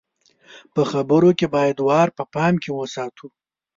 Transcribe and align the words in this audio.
په 0.73 0.81
خبرو 0.91 1.29
کې 1.39 1.47
بايد 1.55 1.77
وار 1.87 2.07
په 2.17 2.23
پام 2.33 2.53
کې 2.63 2.71
وساتو. 2.73 3.27